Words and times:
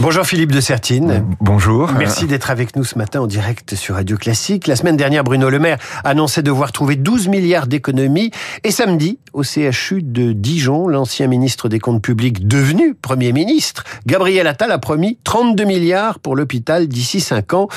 Bonjour 0.00 0.24
Philippe 0.24 0.52
de 0.52 0.60
Sertine. 0.60 1.26
Bonjour. 1.40 1.90
Merci 1.98 2.26
d'être 2.26 2.50
avec 2.50 2.76
nous 2.76 2.84
ce 2.84 2.96
matin 2.96 3.20
en 3.20 3.26
direct 3.26 3.74
sur 3.74 3.96
Radio 3.96 4.16
Classique. 4.16 4.68
La 4.68 4.76
semaine 4.76 4.96
dernière, 4.96 5.24
Bruno 5.24 5.50
Le 5.50 5.58
Maire 5.58 5.78
annonçait 6.04 6.42
devoir 6.42 6.70
trouver 6.70 6.94
12 6.94 7.26
milliards 7.26 7.66
d'économies. 7.66 8.30
Et 8.62 8.70
samedi, 8.70 9.18
au 9.32 9.42
CHU 9.42 10.02
de 10.02 10.32
Dijon, 10.32 10.86
l'ancien 10.86 11.26
ministre 11.26 11.68
des 11.68 11.80
Comptes 11.80 12.00
publics 12.00 12.46
devenu 12.46 12.94
Premier 12.94 13.32
ministre, 13.32 13.82
Gabriel 14.06 14.46
Attal 14.46 14.70
a 14.70 14.78
promis 14.78 15.18
32 15.24 15.64
milliards 15.64 16.20
pour 16.20 16.36
l'hôpital 16.36 16.86
d'ici 16.86 17.18
5 17.18 17.54
ans. 17.54 17.68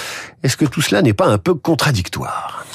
Est-ce 0.44 0.58
que 0.58 0.66
tout 0.66 0.82
cela 0.82 1.02
n'est 1.02 1.14
pas 1.14 1.28
un 1.28 1.40
peu 1.40 1.56
contradictoire? 1.56 2.66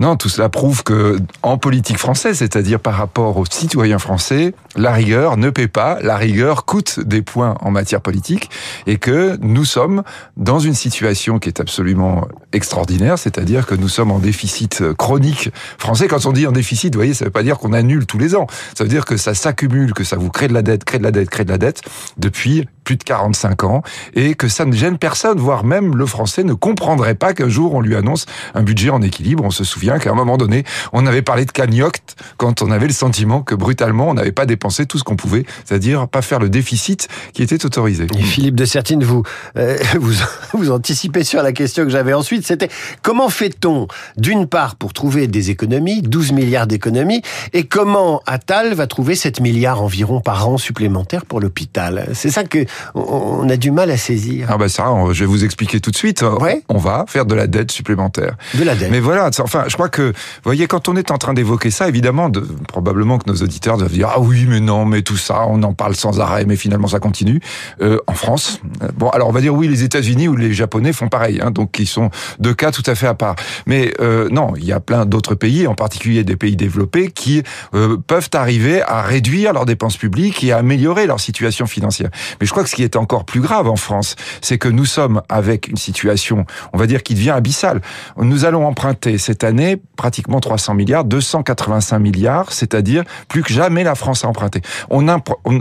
Non, 0.00 0.16
tout 0.16 0.30
cela 0.30 0.48
prouve 0.48 0.82
que 0.82 1.18
en 1.42 1.58
politique 1.58 1.98
française, 1.98 2.38
c'est-à-dire 2.38 2.80
par 2.80 2.94
rapport 2.94 3.36
aux 3.36 3.44
citoyens 3.44 3.98
français, 3.98 4.54
la 4.74 4.94
rigueur 4.94 5.36
ne 5.36 5.50
paie 5.50 5.68
pas, 5.68 5.98
la 6.00 6.16
rigueur 6.16 6.64
coûte 6.64 7.00
des 7.00 7.20
points 7.20 7.54
en 7.60 7.70
matière 7.70 8.00
politique 8.00 8.48
et 8.86 8.96
que 8.96 9.36
nous 9.42 9.66
sommes 9.66 10.02
dans 10.38 10.58
une 10.58 10.72
situation 10.72 11.38
qui 11.38 11.50
est 11.50 11.60
absolument 11.60 12.26
extraordinaire, 12.54 13.18
c'est-à-dire 13.18 13.66
que 13.66 13.74
nous 13.74 13.90
sommes 13.90 14.10
en 14.10 14.20
déficit 14.20 14.82
chronique 14.94 15.50
français. 15.76 16.08
Quand 16.08 16.24
on 16.24 16.32
dit 16.32 16.46
en 16.46 16.52
déficit, 16.52 16.94
vous 16.94 17.00
voyez, 17.00 17.12
ça 17.12 17.26
ne 17.26 17.28
veut 17.28 17.32
pas 17.32 17.42
dire 17.42 17.58
qu'on 17.58 17.74
annule 17.74 18.06
tous 18.06 18.18
les 18.18 18.34
ans. 18.34 18.46
Ça 18.74 18.84
veut 18.84 18.90
dire 18.90 19.04
que 19.04 19.18
ça 19.18 19.34
s'accumule, 19.34 19.92
que 19.92 20.04
ça 20.04 20.16
vous 20.16 20.30
crée 20.30 20.48
de 20.48 20.54
la 20.54 20.62
dette, 20.62 20.84
crée 20.84 20.98
de 20.98 21.04
la 21.04 21.10
dette, 21.10 21.28
crée 21.28 21.44
de 21.44 21.50
la 21.50 21.58
dette 21.58 21.82
depuis 22.16 22.66
plus 22.90 22.96
de 22.96 23.04
45 23.04 23.62
ans 23.62 23.82
et 24.14 24.34
que 24.34 24.48
ça 24.48 24.64
ne 24.64 24.72
gêne 24.72 24.98
personne, 24.98 25.38
voire 25.38 25.62
même 25.62 25.94
le 25.94 26.06
français 26.06 26.42
ne 26.42 26.54
comprendrait 26.54 27.14
pas 27.14 27.34
qu'un 27.34 27.48
jour 27.48 27.74
on 27.74 27.80
lui 27.80 27.94
annonce 27.94 28.26
un 28.56 28.64
budget 28.64 28.90
en 28.90 29.00
équilibre. 29.00 29.44
On 29.44 29.52
se 29.52 29.62
souvient 29.62 30.00
qu'à 30.00 30.10
un 30.10 30.14
moment 30.14 30.36
donné, 30.36 30.64
on 30.92 31.06
avait 31.06 31.22
parlé 31.22 31.44
de 31.44 31.52
cagnotte 31.52 32.16
quand 32.36 32.62
on 32.62 32.70
avait 32.72 32.88
le 32.88 32.92
sentiment 32.92 33.42
que 33.42 33.54
brutalement 33.54 34.08
on 34.08 34.14
n'avait 34.14 34.32
pas 34.32 34.44
dépensé 34.44 34.86
tout 34.86 34.98
ce 34.98 35.04
qu'on 35.04 35.14
pouvait, 35.14 35.46
c'est-à-dire 35.64 36.08
pas 36.08 36.20
faire 36.20 36.40
le 36.40 36.48
déficit 36.48 37.06
qui 37.32 37.44
était 37.44 37.64
autorisé. 37.64 38.08
Et 38.18 38.22
Philippe 38.22 38.56
de 38.56 38.64
Sertine, 38.64 39.04
vous, 39.04 39.22
euh, 39.56 39.78
vous, 40.00 40.14
vous 40.54 40.72
anticipez 40.72 41.22
sur 41.22 41.44
la 41.44 41.52
question 41.52 41.84
que 41.84 41.90
j'avais 41.90 42.12
ensuite, 42.12 42.44
c'était 42.44 42.70
comment 43.02 43.28
fait-on 43.28 43.86
d'une 44.16 44.48
part 44.48 44.74
pour 44.74 44.94
trouver 44.94 45.28
des 45.28 45.50
économies, 45.50 46.02
12 46.02 46.32
milliards 46.32 46.66
d'économies, 46.66 47.22
et 47.52 47.62
comment 47.66 48.20
Attal 48.26 48.74
va 48.74 48.88
trouver 48.88 49.14
7 49.14 49.38
milliards 49.38 49.80
environ 49.80 50.20
par 50.20 50.48
an 50.48 50.58
supplémentaires 50.58 51.24
pour 51.24 51.38
l'hôpital? 51.38 52.08
C'est 52.14 52.30
ça 52.30 52.42
que 52.42 52.66
on 52.94 53.48
a 53.48 53.56
du 53.56 53.70
mal 53.70 53.90
à 53.90 53.96
saisir. 53.96 54.46
Ah 54.50 54.58
bah 54.58 54.68
ça, 54.68 54.86
je 55.12 55.20
vais 55.20 55.26
vous 55.26 55.44
expliquer 55.44 55.80
tout 55.80 55.90
de 55.90 55.96
suite. 55.96 56.24
On 56.68 56.78
va 56.78 57.04
faire 57.08 57.26
de 57.26 57.34
la 57.34 57.46
dette 57.46 57.70
supplémentaire. 57.70 58.36
De 58.54 58.64
la 58.64 58.74
dette. 58.74 58.90
Mais 58.90 59.00
voilà, 59.00 59.30
enfin, 59.40 59.64
je 59.68 59.74
crois 59.74 59.88
que, 59.88 60.02
vous 60.02 60.14
voyez, 60.44 60.66
quand 60.66 60.88
on 60.88 60.96
est 60.96 61.10
en 61.10 61.18
train 61.18 61.34
d'évoquer 61.34 61.70
ça, 61.70 61.88
évidemment, 61.88 62.28
de, 62.28 62.40
probablement 62.68 63.18
que 63.18 63.30
nos 63.30 63.36
auditeurs 63.36 63.76
doivent 63.76 63.92
dire 63.92 64.08
ah 64.14 64.20
oui, 64.20 64.46
mais 64.48 64.60
non, 64.60 64.84
mais 64.84 65.02
tout 65.02 65.16
ça, 65.16 65.46
on 65.48 65.62
en 65.62 65.72
parle 65.72 65.94
sans 65.94 66.20
arrêt, 66.20 66.44
mais 66.44 66.56
finalement 66.56 66.88
ça 66.88 67.00
continue. 67.00 67.40
Euh, 67.82 67.98
en 68.06 68.14
France, 68.14 68.60
euh, 68.82 68.88
bon, 68.96 69.08
alors 69.10 69.28
on 69.28 69.32
va 69.32 69.40
dire 69.40 69.54
oui, 69.54 69.68
les 69.68 69.82
États-Unis 69.82 70.28
ou 70.28 70.36
les 70.36 70.52
Japonais 70.52 70.92
font 70.92 71.08
pareil, 71.08 71.40
hein, 71.42 71.50
donc 71.50 71.78
ils 71.78 71.86
sont 71.86 72.10
deux 72.38 72.54
cas 72.54 72.70
tout 72.70 72.82
à 72.86 72.94
fait 72.94 73.06
à 73.06 73.14
part. 73.14 73.36
Mais 73.66 73.92
euh, 74.00 74.28
non, 74.30 74.54
il 74.56 74.64
y 74.64 74.72
a 74.72 74.80
plein 74.80 75.06
d'autres 75.06 75.34
pays, 75.34 75.66
en 75.66 75.74
particulier 75.74 76.24
des 76.24 76.36
pays 76.36 76.56
développés, 76.56 77.10
qui 77.10 77.42
euh, 77.74 77.96
peuvent 78.06 78.30
arriver 78.34 78.82
à 78.82 79.02
réduire 79.02 79.52
leurs 79.52 79.66
dépenses 79.66 79.96
publiques 79.96 80.42
et 80.44 80.52
à 80.52 80.58
améliorer 80.58 81.06
leur 81.06 81.20
situation 81.20 81.66
financière. 81.66 82.10
Mais 82.40 82.46
je 82.46 82.50
crois 82.50 82.64
que 82.64 82.69
ce 82.70 82.76
qui 82.76 82.84
est 82.84 82.96
encore 82.96 83.24
plus 83.24 83.40
grave 83.40 83.68
en 83.68 83.76
France, 83.76 84.14
c'est 84.40 84.56
que 84.56 84.68
nous 84.68 84.84
sommes 84.84 85.22
avec 85.28 85.68
une 85.68 85.76
situation, 85.76 86.46
on 86.72 86.78
va 86.78 86.86
dire, 86.86 87.02
qui 87.02 87.14
devient 87.14 87.30
abyssale. 87.30 87.80
Nous 88.16 88.44
allons 88.44 88.64
emprunter 88.66 89.18
cette 89.18 89.42
année 89.42 89.80
pratiquement 89.96 90.40
300 90.40 90.74
milliards, 90.74 91.04
285 91.04 91.98
milliards, 91.98 92.52
c'est-à-dire 92.52 93.02
plus 93.28 93.42
que 93.42 93.52
jamais 93.52 93.82
la 93.82 93.96
France 93.96 94.24
a 94.24 94.28
emprunté. 94.28 94.62
On, 94.88 95.02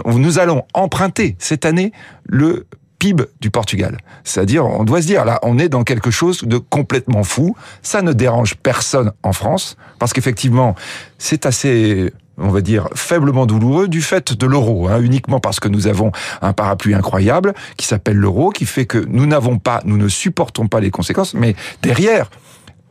nous 0.05 0.39
allons 0.39 0.63
emprunter 0.73 1.35
cette 1.39 1.65
année 1.65 1.91
le 2.25 2.67
PIB 2.99 3.23
du 3.41 3.49
Portugal. 3.49 3.97
C'est-à-dire, 4.23 4.65
on 4.65 4.83
doit 4.83 5.01
se 5.01 5.07
dire, 5.07 5.25
là, 5.25 5.39
on 5.41 5.57
est 5.57 5.69
dans 5.69 5.83
quelque 5.83 6.11
chose 6.11 6.43
de 6.43 6.57
complètement 6.57 7.23
fou. 7.23 7.55
Ça 7.81 8.03
ne 8.03 8.13
dérange 8.13 8.55
personne 8.55 9.13
en 9.23 9.33
France, 9.33 9.77
parce 9.97 10.13
qu'effectivement, 10.13 10.75
c'est 11.17 11.45
assez 11.45 12.13
on 12.39 12.49
va 12.49 12.61
dire, 12.61 12.89
faiblement 12.95 13.45
douloureux 13.45 13.87
du 13.87 14.01
fait 14.01 14.33
de 14.33 14.45
l'euro, 14.45 14.87
hein, 14.87 15.01
uniquement 15.01 15.39
parce 15.39 15.59
que 15.59 15.67
nous 15.67 15.87
avons 15.87 16.11
un 16.41 16.53
parapluie 16.53 16.93
incroyable 16.93 17.53
qui 17.77 17.85
s'appelle 17.85 18.17
l'euro, 18.17 18.49
qui 18.49 18.65
fait 18.65 18.85
que 18.85 18.97
nous 19.07 19.25
n'avons 19.25 19.57
pas, 19.57 19.81
nous 19.85 19.97
ne 19.97 20.07
supportons 20.07 20.67
pas 20.67 20.79
les 20.79 20.91
conséquences, 20.91 21.33
mais 21.33 21.55
derrière, 21.81 22.29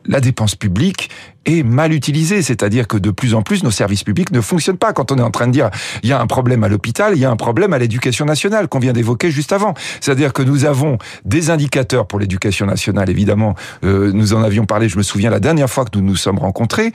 la 0.05 0.21
dépense 0.21 0.55
publique 0.55 1.09
mal 1.63 1.93
utilisée, 1.93 2.41
c'est-à-dire 2.41 2.87
que 2.87 2.97
de 2.97 3.11
plus 3.11 3.33
en 3.33 3.41
plus 3.41 3.63
nos 3.63 3.71
services 3.71 4.03
publics 4.03 4.31
ne 4.31 4.41
fonctionnent 4.41 4.77
pas. 4.77 4.93
Quand 4.93 5.11
on 5.11 5.17
est 5.17 5.21
en 5.21 5.31
train 5.31 5.47
de 5.47 5.51
dire 5.51 5.69
il 6.03 6.09
y 6.09 6.13
a 6.13 6.19
un 6.19 6.27
problème 6.27 6.63
à 6.63 6.67
l'hôpital, 6.67 7.13
il 7.15 7.19
y 7.19 7.25
a 7.25 7.31
un 7.31 7.35
problème 7.35 7.73
à 7.73 7.77
l'éducation 7.77 8.25
nationale 8.25 8.67
qu'on 8.67 8.79
vient 8.79 8.93
d'évoquer 8.93 9.31
juste 9.31 9.51
avant. 9.51 9.73
C'est-à-dire 10.01 10.33
que 10.33 10.41
nous 10.43 10.65
avons 10.65 10.97
des 11.25 11.49
indicateurs 11.49 12.07
pour 12.07 12.19
l'éducation 12.19 12.65
nationale, 12.65 13.09
évidemment. 13.09 13.55
Euh, 13.83 14.11
nous 14.13 14.33
en 14.33 14.43
avions 14.43 14.65
parlé, 14.65 14.89
je 14.89 14.97
me 14.97 15.03
souviens 15.03 15.29
la 15.29 15.39
dernière 15.39 15.69
fois 15.69 15.85
que 15.85 15.97
nous 15.97 16.03
nous 16.03 16.15
sommes 16.15 16.39
rencontrés. 16.39 16.91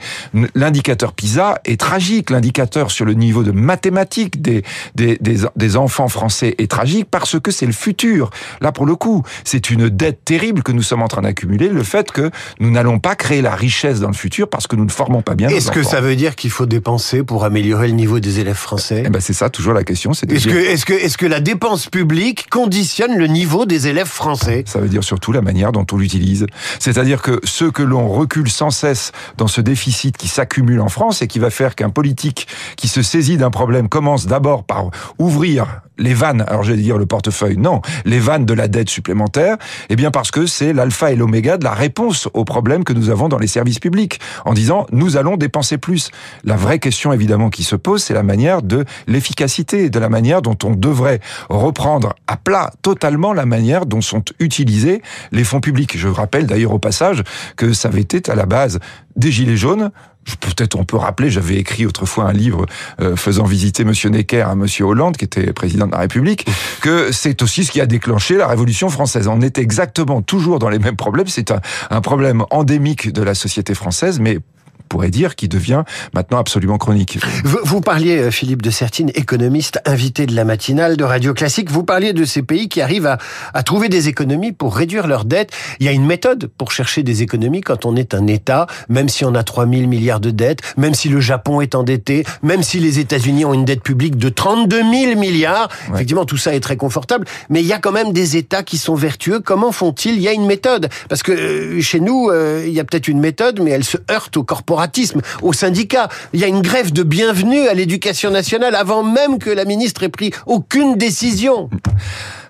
L'indicateur 0.55 1.13
PISA 1.13 1.59
est 1.65 1.79
tragique. 1.79 2.29
L'indicateur 2.29 2.91
sur 2.91 3.05
le 3.05 3.13
niveau 3.13 3.43
de 3.43 3.51
mathématiques 3.51 4.41
des, 4.41 4.63
des, 4.95 5.17
des 5.19 5.77
enfants 5.77 6.07
français 6.07 6.55
est 6.57 6.69
tragique 6.69 7.07
parce 7.09 7.39
que 7.39 7.51
c'est 7.51 7.65
le 7.65 7.73
futur. 7.73 8.29
Là, 8.61 8.71
pour 8.71 8.85
le 8.85 8.95
coup, 8.95 9.23
c'est 9.43 9.69
une 9.69 9.89
dette 9.89 10.23
terrible 10.25 10.63
que 10.63 10.71
nous 10.71 10.83
sommes 10.83 11.01
en 11.01 11.07
train 11.07 11.21
d'accumuler. 11.21 11.69
Le 11.69 11.83
fait 11.83 12.11
que 12.11 12.31
nous 12.59 12.71
n'allons 12.71 12.99
pas 12.99 13.15
créer 13.15 13.41
la 13.41 13.55
richesse 13.55 13.99
dans 13.99 14.07
le 14.07 14.13
futur 14.13 14.44
parce 14.47 14.67
que 14.67 14.75
nous 14.75 14.85
ne 14.85 14.91
formons 14.91 15.21
pas 15.21 15.35
bien. 15.35 15.49
Est-ce 15.49 15.71
que 15.71 15.83
ça 15.83 16.01
veut 16.01 16.15
dire 16.15 16.35
qu'il 16.35 16.51
faut 16.51 16.65
dépenser 16.65 17.23
pour 17.23 17.43
améliorer 17.43 17.87
le 17.87 17.93
niveau 17.93 18.19
des 18.19 18.39
élèves 18.39 18.55
français? 18.55 19.03
Eh 19.05 19.09
ben 19.09 19.21
c'est 19.21 19.33
ça 19.33 19.49
toujours 19.49 19.73
la 19.73 19.83
question. 19.83 20.11
Est-ce 20.11 20.47
que 20.47 20.55
est-ce 20.55 20.85
que 20.85 20.93
est-ce 20.93 21.17
que 21.17 21.25
la 21.25 21.39
dépense 21.39 21.87
publique 21.87 22.49
conditionne 22.49 23.17
le 23.17 23.27
niveau 23.27 23.65
des 23.65 23.87
élèves 23.87 24.07
français? 24.07 24.63
Ça 24.67 24.79
veut 24.79 24.89
dire 24.89 25.03
surtout 25.03 25.31
la 25.31 25.41
manière 25.41 25.71
dont 25.71 25.85
on 25.91 25.97
l'utilise. 25.97 26.45
C'est-à-dire 26.79 27.21
que 27.21 27.39
ce 27.43 27.65
que 27.65 27.83
l'on 27.83 28.07
recule 28.07 28.49
sans 28.49 28.69
cesse 28.69 29.11
dans 29.37 29.47
ce 29.47 29.61
déficit 29.61 30.17
qui 30.17 30.27
s'accumule 30.27 30.81
en 30.81 30.89
France 30.89 31.21
et 31.21 31.27
qui 31.27 31.39
va 31.39 31.49
faire 31.49 31.75
qu'un 31.75 31.89
politique 31.89 32.47
qui 32.75 32.87
se 32.87 33.01
saisit 33.01 33.37
d'un 33.37 33.51
problème 33.51 33.89
commence 33.89 34.27
d'abord 34.27 34.63
par 34.63 34.89
ouvrir 35.19 35.81
les 35.97 36.13
vannes, 36.13 36.43
alors 36.47 36.63
j'allais 36.63 36.81
dire 36.81 36.97
le 36.97 37.05
portefeuille, 37.05 37.57
non, 37.57 37.81
les 38.05 38.19
vannes 38.19 38.45
de 38.45 38.53
la 38.53 38.67
dette 38.67 38.89
supplémentaire, 38.89 39.57
eh 39.89 39.95
bien 39.95 40.11
parce 40.11 40.31
que 40.31 40.45
c'est 40.45 40.73
l'alpha 40.73 41.11
et 41.11 41.15
l'oméga 41.15 41.57
de 41.57 41.63
la 41.63 41.73
réponse 41.73 42.29
aux 42.33 42.45
problèmes 42.45 42.83
que 42.83 42.93
nous 42.93 43.09
avons 43.09 43.29
dans 43.29 43.37
les 43.37 43.47
services 43.47 43.79
publics, 43.79 44.19
en 44.45 44.53
disant 44.53 44.87
nous 44.91 45.17
allons 45.17 45.37
dépenser 45.37 45.77
plus. 45.77 46.11
La 46.43 46.55
vraie 46.55 46.79
question 46.79 47.13
évidemment 47.13 47.49
qui 47.49 47.63
se 47.63 47.75
pose, 47.75 48.03
c'est 48.03 48.13
la 48.13 48.23
manière 48.23 48.61
de 48.61 48.85
l'efficacité, 49.07 49.89
de 49.89 49.99
la 49.99 50.09
manière 50.09 50.41
dont 50.41 50.57
on 50.63 50.71
devrait 50.71 51.19
reprendre 51.49 52.13
à 52.27 52.37
plat 52.37 52.71
totalement 52.81 53.33
la 53.33 53.45
manière 53.45 53.85
dont 53.85 54.01
sont 54.01 54.23
utilisés 54.39 55.01
les 55.31 55.43
fonds 55.43 55.61
publics. 55.61 55.97
Je 55.97 56.07
rappelle 56.07 56.47
d'ailleurs 56.47 56.73
au 56.73 56.79
passage 56.79 57.23
que 57.55 57.73
ça 57.73 57.89
avait 57.89 58.01
été 58.01 58.29
à 58.29 58.35
la 58.35 58.45
base 58.45 58.79
des 59.15 59.31
Gilets 59.31 59.57
jaunes, 59.57 59.91
Peut-être 60.39 60.75
on 60.75 60.85
peut 60.85 60.97
rappeler, 60.97 61.29
j'avais 61.29 61.55
écrit 61.55 61.85
autrefois 61.85 62.25
un 62.25 62.33
livre 62.33 62.65
euh, 62.99 63.15
faisant 63.15 63.43
visiter 63.43 63.83
Monsieur 63.83 64.09
Necker 64.09 64.41
à 64.41 64.55
Monsieur 64.55 64.85
Hollande, 64.85 65.17
qui 65.17 65.25
était 65.25 65.53
président 65.53 65.85
de 65.85 65.91
la 65.91 65.99
République, 65.99 66.47
que 66.81 67.11
c'est 67.11 67.41
aussi 67.41 67.63
ce 67.63 67.71
qui 67.71 67.81
a 67.81 67.85
déclenché 67.85 68.35
la 68.35 68.47
Révolution 68.47 68.89
française. 68.89 69.27
On 69.27 69.41
est 69.41 69.57
exactement 69.57 70.21
toujours 70.21 70.59
dans 70.59 70.69
les 70.69 70.79
mêmes 70.79 70.95
problèmes. 70.95 71.27
C'est 71.27 71.51
un, 71.51 71.61
un 71.89 72.01
problème 72.01 72.43
endémique 72.49 73.13
de 73.13 73.21
la 73.21 73.35
société 73.35 73.75
française, 73.75 74.19
mais 74.19 74.39
pourrait 74.87 75.09
dire, 75.09 75.35
qui 75.35 75.47
devient 75.47 75.83
maintenant 76.13 76.39
absolument 76.39 76.77
chronique. 76.77 77.19
Vous, 77.43 77.59
vous, 77.63 77.81
parliez, 77.81 78.17
euh, 78.17 78.31
Philippe 78.31 78.61
de 78.61 78.69
Sertine, 78.69 79.11
économiste 79.15 79.79
invité 79.85 80.25
de 80.25 80.35
la 80.35 80.45
matinale 80.45 80.97
de 80.97 81.03
Radio 81.03 81.33
Classique, 81.33 81.71
vous 81.71 81.83
parliez 81.83 82.13
de 82.13 82.25
ces 82.25 82.41
pays 82.41 82.69
qui 82.69 82.81
arrivent 82.81 83.07
à, 83.07 83.17
à 83.53 83.63
trouver 83.63 83.89
des 83.89 84.07
économies 84.07 84.51
pour 84.51 84.75
réduire 84.75 85.07
leurs 85.07 85.25
dettes. 85.25 85.51
Il 85.79 85.85
y 85.85 85.89
a 85.89 85.91
une 85.91 86.05
méthode 86.05 86.47
pour 86.57 86.71
chercher 86.71 87.03
des 87.03 87.21
économies 87.21 87.61
quand 87.61 87.85
on 87.85 87.95
est 87.95 88.13
un 88.13 88.27
État, 88.27 88.67
même 88.89 89.09
si 89.09 89.25
on 89.25 89.35
a 89.35 89.43
3 89.43 89.67
000 89.67 89.87
milliards 89.87 90.19
de 90.19 90.31
dettes, 90.31 90.59
même 90.77 90.93
si 90.93 91.09
le 91.09 91.19
Japon 91.19 91.61
est 91.61 91.75
endetté, 91.75 92.23
même 92.43 92.63
si 92.63 92.79
les 92.79 92.99
États-Unis 92.99 93.45
ont 93.45 93.53
une 93.53 93.65
dette 93.65 93.83
publique 93.83 94.17
de 94.17 94.29
32 94.29 94.77
000 94.77 95.19
milliards. 95.19 95.69
Effectivement, 95.93 96.25
tout 96.25 96.37
ça 96.37 96.55
est 96.55 96.59
très 96.59 96.77
confortable, 96.77 97.25
mais 97.49 97.61
il 97.61 97.67
y 97.67 97.73
a 97.73 97.79
quand 97.79 97.91
même 97.91 98.13
des 98.13 98.37
États 98.37 98.63
qui 98.63 98.77
sont 98.77 98.95
vertueux. 98.95 99.39
Comment 99.39 99.71
font-ils? 99.71 100.15
Il 100.15 100.21
y 100.21 100.27
a 100.27 100.33
une 100.33 100.45
méthode. 100.45 100.89
Parce 101.09 101.23
que 101.23 101.31
euh, 101.31 101.81
chez 101.81 101.99
nous, 101.99 102.29
euh, 102.29 102.63
il 102.65 102.73
y 102.73 102.79
a 102.79 102.83
peut-être 102.83 103.07
une 103.07 103.19
méthode, 103.19 103.59
mais 103.61 103.71
elle 103.71 103.83
se 103.83 103.97
heurte 104.09 104.37
au 104.37 104.43
corporatisme 104.75 105.21
au 105.41 105.53
syndicat. 105.53 106.09
Il 106.33 106.39
y 106.39 106.43
a 106.43 106.47
une 106.47 106.61
grève 106.61 106.91
de 106.91 107.03
bienvenue 107.03 107.67
à 107.67 107.73
l'éducation 107.73 108.29
nationale 108.29 108.75
avant 108.75 109.03
même 109.03 109.39
que 109.39 109.49
la 109.49 109.65
ministre 109.65 110.03
ait 110.03 110.09
pris 110.09 110.31
aucune 110.45 110.97
décision. 110.97 111.69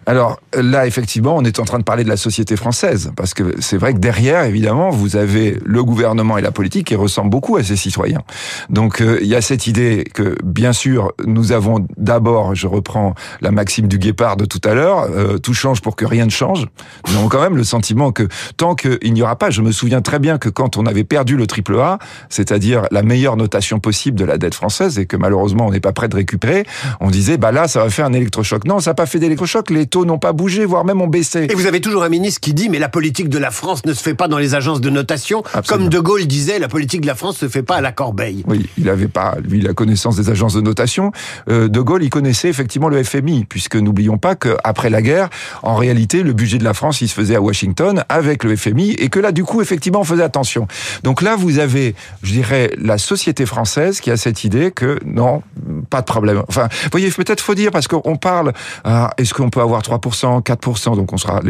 Alors 0.06 0.40
là, 0.54 0.86
effectivement, 0.86 1.36
on 1.36 1.44
est 1.44 1.60
en 1.60 1.66
train 1.66 1.80
de 1.80 1.84
parler 1.84 2.04
de 2.04 2.10
la 2.10 2.18
société 2.18 2.56
française, 2.56 3.12
parce 3.16 3.34
que 3.34 3.56
c'est 3.60 3.78
vrai 3.78 3.94
que 3.94 4.00
derrière, 4.00 4.44
évidemment, 4.44 4.90
vous 4.90 5.16
avez 5.16 5.58
le 5.66 5.84
gouvernement 5.84 6.38
et 6.38 6.42
la 6.42 6.52
politique 6.52 6.88
qui 6.88 6.96
ressemblent 6.96 7.30
beaucoup 7.30 7.58
à 7.58 7.64
ses 7.64 7.76
citoyens. 7.76 8.22
Donc 8.70 9.02
euh, 9.02 9.18
il 9.22 9.28
y 9.28 9.36
a 9.36 9.42
cette 9.42 9.68
idée 9.68 10.06
que, 10.14 10.36
bien 10.44 10.74
sûr, 10.74 11.12
nous 11.26 11.52
avons 11.52 11.88
d'abord, 11.98 12.54
je 12.54 12.68
reprends 12.68 13.16
la 13.42 13.52
maxime 13.52 13.88
du 13.88 13.98
guépard 13.98 14.38
de 14.38 14.46
tout 14.46 14.62
à 14.64 14.74
l'heure, 14.74 15.08
euh, 15.10 15.38
tout 15.38 15.54
change 15.54 15.82
pour 15.82 15.96
que 15.96 16.06
rien 16.06 16.26
ne 16.26 16.32
change. 16.32 16.68
Nous 17.08 17.16
avons 17.18 17.28
quand 17.28 17.42
même 17.42 17.58
le 17.58 17.64
sentiment 17.64 18.12
que 18.12 18.28
tant 18.58 18.76
qu'il 18.76 19.14
n'y 19.14 19.22
aura 19.22 19.38
pas, 19.38 19.50
je 19.50 19.62
me 19.62 19.72
souviens 19.72 20.02
très 20.02 20.20
bien 20.20 20.38
que 20.38 20.50
quand 20.50 20.78
on 20.78 20.86
avait 20.86 21.04
perdu 21.04 21.36
le 21.36 21.48
triple 21.48 21.80
A, 21.80 21.98
c'est-à-dire 22.30 22.84
la 22.92 23.02
meilleure 23.02 23.38
notation 23.38 23.80
possible 23.80 24.18
de 24.18 24.26
la 24.26 24.38
dette 24.38 24.56
française, 24.56 25.00
et 25.00 25.06
que 25.06 25.18
malheureusement 25.18 25.68
on 25.68 25.72
n'est 25.72 25.80
pas 25.80 25.94
prêt 25.94 26.08
de 26.08 26.16
récupérer, 26.16 26.66
on 27.00 27.10
disait, 27.10 27.38
bah 27.38 27.52
là, 27.52 27.68
ça 27.68 27.84
va 27.84 27.90
faire 27.90 28.06
un 28.06 28.14
électrochoc. 28.14 28.66
Non, 28.66 28.80
ça 28.80 28.92
n'a 28.92 28.96
pas 28.96 29.06
fait 29.06 29.20
d'électrochoc. 29.20 29.70
Les 29.70 29.88
taux 29.96 30.04
n'ont 30.04 30.20
pas 30.20 30.34
bougé, 30.34 30.66
voire 30.66 30.84
même 30.84 31.02
ont 31.02 31.08
baissé. 31.08 31.48
Et 31.50 31.56
vous 31.56 31.68
avez 31.68 31.80
toujours 31.80 32.04
un 32.04 32.10
ministre 32.10 32.42
qui 32.42 32.54
dit, 32.54 32.68
mais 32.68 32.80
la 32.80 32.90
politique 32.90 33.30
de 33.30 33.38
la 33.38 33.50
France 33.50 33.86
ne 33.86 33.94
se 33.94 34.04
fait 34.04 34.14
pas 34.14 34.28
dans 34.28 34.38
les 34.38 34.54
agences 34.54 34.82
de 34.82 34.90
notation. 34.90 35.42
Comme 35.70 35.88
De 35.88 36.00
Gaulle 36.00 36.28
disait, 36.28 36.60
la 36.60 36.68
politique 36.68 37.00
de 37.00 37.08
la 37.08 37.16
France 37.16 37.42
ne 37.42 37.48
se 37.48 37.52
fait 37.52 37.64
pas 37.64 37.78
à 37.78 37.82
la 37.82 37.94
corbeille. 37.94 38.44
Oui, 38.46 38.68
il 38.78 38.84
n'avait 38.84 39.08
pas, 39.08 39.38
lui, 39.42 39.62
la 39.62 39.74
connaissance 39.74 40.18
des 40.18 40.30
agences 40.30 40.54
de 40.54 40.60
notation. 40.60 41.14
Euh, 41.50 41.70
de 41.70 41.80
Gaulle, 41.80 42.04
il 42.04 42.10
connaissait 42.10 42.50
effectivement 42.50 42.90
le 42.90 43.02
FMI, 43.02 43.46
puisque 43.46 43.78
n'oublions 43.78 44.18
pas 44.18 44.36
qu'après 44.36 44.90
la 44.90 45.02
guerre, 45.02 45.30
en 45.64 45.76
réalité, 45.76 46.24
le 46.24 46.34
budget 46.34 46.58
de 46.58 46.66
la 46.66 46.74
France, 46.74 47.00
il 47.00 47.08
se 47.08 47.14
faisait 47.14 47.38
à 47.38 47.42
Washington 47.42 48.04
avec 48.10 48.44
le 48.44 48.54
FMI, 48.58 48.96
et 48.96 49.08
que 49.08 49.22
là, 49.22 49.32
du 49.32 49.46
coup, 49.46 49.62
effectivement, 49.62 50.02
on 50.02 50.04
faisait 50.04 50.24
attention. 50.24 50.68
Donc 51.04 51.22
là, 51.22 51.38
vous 51.38 51.60
avez, 51.60 51.96
je 52.22 52.34
dirais, 52.34 52.70
la 52.78 52.98
société 52.98 53.46
française 53.46 54.02
qui 54.02 54.12
a 54.12 54.18
cette 54.18 54.44
idée 54.44 54.72
que 54.72 55.00
non, 55.06 55.42
pas 55.90 56.02
de 56.02 56.06
problème. 56.06 56.44
Enfin, 56.50 56.68
vous 56.84 56.90
voyez, 56.92 57.10
peut-être 57.12 57.40
faut 57.40 57.56
dire, 57.56 57.72
parce 57.72 57.88
qu'on 57.88 58.18
parle, 58.18 58.52
ah, 58.84 59.12
est-ce 59.18 59.34
qu'on 59.34 59.50
peut 59.50 59.62
avoir 59.62 59.85
3%, 59.90 60.42
4%, 60.44 60.96
donc 60.96 61.14
on 61.14 61.18
sera, 61.18 61.42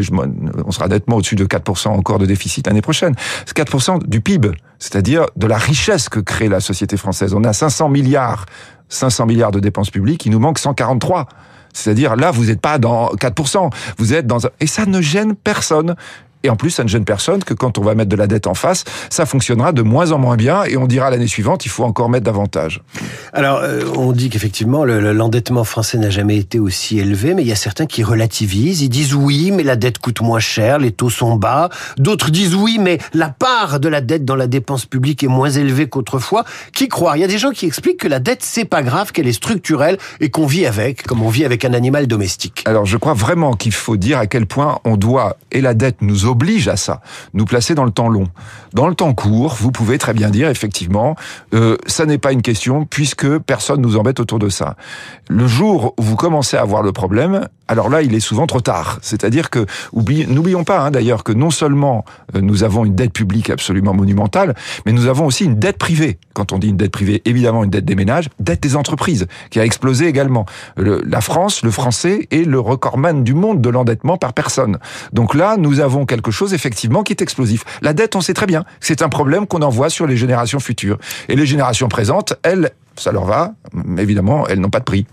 on 0.66 0.72
sera 0.72 0.88
nettement 0.88 1.18
au-dessus 1.18 1.36
de 1.36 1.46
4% 1.46 1.88
encore 1.90 2.20
de 2.20 2.26
déficit 2.26 2.68
l'année 2.68 2.82
prochaine. 2.82 3.16
C'est 3.46 3.58
4% 3.58 4.08
du 4.08 4.22
PIB, 4.22 4.52
c'est-à-dire 4.80 5.26
de 5.36 5.48
la 5.48 5.58
richesse 5.58 6.10
que 6.10 6.20
crée 6.20 6.50
la 6.50 6.60
société 6.60 6.98
française. 6.98 7.34
On 7.34 7.44
a 7.44 7.54
500 7.54 7.90
milliards, 7.90 8.46
500 8.90 9.26
milliards 9.26 9.52
de 9.52 9.60
dépenses 9.60 9.90
publiques, 9.90 10.26
il 10.26 10.32
nous 10.32 10.40
manque 10.40 10.60
143. 10.60 11.28
C'est-à-dire 11.74 12.16
là, 12.16 12.32
vous 12.32 12.46
n'êtes 12.46 12.62
pas 12.62 12.78
dans 12.78 13.08
4%, 13.10 13.70
vous 13.98 14.14
êtes 14.14 14.26
dans... 14.26 14.40
Et 14.62 14.68
ça 14.68 14.86
ne 14.86 15.02
gêne 15.02 15.36
personne. 15.36 15.96
Et 16.46 16.50
en 16.52 16.56
plus, 16.56 16.70
ça 16.70 16.84
ne 16.84 16.90
gêne 16.90 17.06
personne 17.06 17.44
que 17.44 17.56
quand 17.56 17.80
on 17.80 17.82
va 17.82 17.96
mettre 17.96 18.12
de 18.12 18.16
la 18.16 18.28
dette 18.28 18.46
en 18.46 18.54
face, 18.54 18.84
ça 19.10 19.26
fonctionnera 19.26 19.72
de 19.72 19.82
moins 19.82 20.12
en 20.12 20.20
moins 20.20 20.36
bien 20.36 20.64
et 20.64 20.78
on 20.78 20.86
dira 20.86 21.10
l'année 21.10 21.26
suivante, 21.26 21.66
il 21.66 21.70
faut 21.70 21.84
encore 21.84 22.08
mettre 22.08 22.24
davantage. 22.24 22.84
Alors, 23.34 23.62
euh, 23.64 23.82
on 23.98 24.12
dit 24.12 24.30
qu'effectivement, 24.30 24.86
l'endettement 24.86 25.64
français 25.64 25.98
n'a 25.98 26.12
jamais 26.12 26.38
été 26.38 26.60
aussi 26.60 27.00
élevé, 27.00 27.34
mais 27.34 27.42
il 27.42 27.48
y 27.48 27.52
a 27.52 27.56
certains 27.56 27.88
qui 27.88 28.04
relativisent. 28.04 28.84
Ils 28.84 28.90
disent 28.90 29.16
oui, 29.16 29.50
mais 29.52 29.64
la 29.64 29.76
dette 29.76 29.98
coûte 29.98 30.22
moins 30.22 30.40
cher, 30.40 30.78
les 30.78 30.92
taux 30.92 31.10
sont 31.10 31.36
bas. 31.36 31.70
D'autres 31.98 32.30
disent 32.30 32.54
oui, 32.54 32.78
mais 32.80 33.00
la 33.16 33.30
part 33.30 33.80
de 33.80 33.90
la 33.90 34.02
dette 34.02 34.24
dans 34.24 34.36
la 34.36 34.46
dépense 34.46 34.86
publique 34.86 35.24
est 35.24 35.28
moins 35.28 35.50
élevée 35.50 35.90
qu'autrefois. 35.90 36.46
Qui 36.74 36.90
croit 36.90 37.18
Il 37.18 37.22
y 37.22 37.24
a 37.24 37.28
des 37.28 37.40
gens 37.40 37.50
qui 37.50 37.66
expliquent 37.66 38.02
que 38.02 38.08
la 38.08 38.20
dette, 38.20 38.44
c'est 38.44 38.66
pas 38.66 38.84
grave, 38.84 39.12
qu'elle 39.14 39.28
est 39.28 39.34
structurelle 39.34 39.98
et 40.20 40.30
qu'on 40.30 40.46
vit 40.46 40.68
avec, 40.68 41.08
comme 41.08 41.24
on 41.24 41.30
vit 41.30 41.44
avec 41.44 41.66
un 41.66 41.74
animal 41.74 42.06
domestique. 42.06 42.62
Alors, 42.68 42.86
je 42.86 42.98
crois 42.98 43.16
vraiment 43.16 43.54
qu'il 43.54 43.74
faut 43.74 43.98
dire 43.98 44.20
à 44.20 44.28
quel 44.28 44.46
point 44.46 44.78
on 44.86 44.96
doit, 44.96 45.38
et 45.52 45.62
la 45.62 45.74
dette 45.74 46.02
nous 46.02 46.28
oblige, 46.28 46.35
oblige 46.36 46.68
à 46.68 46.76
ça, 46.76 47.00
nous 47.34 47.46
placer 47.46 47.76
dans 47.76 47.86
le 47.86 47.92
temps 47.92 48.10
long. 48.10 48.28
Dans 48.74 48.90
le 48.90 48.96
temps 48.96 49.14
court, 49.14 49.56
vous 49.58 49.72
pouvez 49.72 49.98
très 49.98 50.14
bien 50.14 50.30
dire, 50.30 50.50
effectivement, 50.50 51.16
euh, 51.54 51.78
ça 51.88 52.06
n'est 52.06 52.18
pas 52.18 52.34
une 52.34 52.42
question 52.42 52.86
puisque 52.86 53.38
personne 53.40 53.80
nous 53.82 53.96
embête 53.96 54.20
autour 54.20 54.38
de 54.40 54.50
ça. 54.50 54.76
Le 55.30 55.48
jour 55.48 55.94
où 55.98 56.04
vous 56.04 56.18
commencez 56.18 56.58
à 56.58 56.62
avoir 56.62 56.84
le 56.84 56.92
problème, 56.92 57.48
alors 57.68 57.90
là, 57.90 58.02
il 58.02 58.14
est 58.14 58.20
souvent 58.20 58.46
trop 58.48 58.62
tard. 58.62 59.00
C'est-à-dire 59.02 59.50
que, 59.50 59.66
n'oublions 59.94 60.64
pas 60.64 60.82
hein, 60.82 60.92
d'ailleurs 60.92 61.24
que 61.24 61.32
non 61.32 61.50
seulement 61.50 62.06
euh, 62.36 62.42
nous 62.42 62.64
avons 62.64 62.86
une 62.86 62.96
dette 62.96 63.14
publique 63.14 63.50
absolument 63.50 63.94
monumentale, 63.94 64.56
mais 64.86 64.92
nous 64.92 65.08
avons 65.08 65.26
aussi 65.26 65.46
une 65.46 65.56
dette 65.56 65.78
privée. 65.78 66.20
Quand 66.34 66.52
on 66.52 66.60
dit 66.60 66.70
une 66.70 66.78
dette 66.78 66.92
privée, 66.92 67.22
évidemment 67.26 67.64
une 67.64 67.70
dette 67.70 67.86
des 67.86 67.96
ménages, 67.96 68.30
dette 68.40 68.62
des 68.62 68.76
entreprises, 68.76 69.28
qui 69.50 69.60
a 69.60 69.66
explosé 69.66 70.08
également. 70.08 70.46
la 70.78 71.22
France, 71.22 71.64
le 71.64 71.72
français, 71.72 72.28
est 72.32 72.46
le 72.46 72.60
recordman 72.60 73.24
du 73.24 73.34
monde 73.34 73.62
de 73.62 73.70
l'endettement 73.70 74.18
par 74.18 74.34
personne. 74.34 74.78
Donc 75.14 75.34
là, 75.34 75.58
nous 75.58 75.80
avons 75.80 76.06
quelque 76.06 76.32
chose 76.32 76.54
effectivement 76.54 77.04
qui 77.04 77.14
est 77.14 77.22
explosif. 77.22 77.64
La 77.82 77.94
dette, 77.94 78.16
on 78.16 78.22
sait 78.22 78.34
très 78.34 78.46
bien, 78.46 78.66
c'est 78.80 79.02
un 79.02 79.10
problème 79.10 79.48
qu'on 79.48 79.62
envoie 79.62 79.90
sur 79.90 80.08
les 80.08 80.18
générations 80.18 80.60
futures. 80.60 80.98
Et 81.30 81.36
les 81.36 81.46
générations 81.46 81.88
présentes, 81.88 82.36
elles, 82.44 82.72
ça 82.98 83.12
leur 83.12 83.26
va, 83.26 83.54
mais 83.74 84.04
évidemment, 84.04 84.48
elles 84.48 84.60
n'ont 84.60 84.70
pas 84.70 84.80
de 84.80 84.86
prix. 84.86 85.06